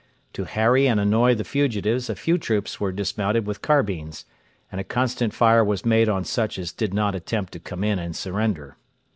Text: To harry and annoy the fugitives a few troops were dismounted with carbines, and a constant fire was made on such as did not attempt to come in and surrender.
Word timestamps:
To 0.33 0.45
harry 0.45 0.87
and 0.87 0.99
annoy 0.99 1.35
the 1.35 1.43
fugitives 1.43 2.09
a 2.09 2.15
few 2.15 2.39
troops 2.39 2.79
were 2.79 2.91
dismounted 2.91 3.45
with 3.45 3.61
carbines, 3.61 4.25
and 4.71 4.81
a 4.81 4.83
constant 4.83 5.31
fire 5.31 5.63
was 5.63 5.85
made 5.85 6.09
on 6.09 6.23
such 6.25 6.57
as 6.57 6.71
did 6.71 6.91
not 6.91 7.13
attempt 7.13 7.53
to 7.53 7.59
come 7.59 7.83
in 7.83 7.99
and 7.99 8.15
surrender. 8.15 8.77